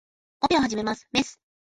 [0.41, 1.07] オペを始めます。
[1.11, 1.39] メス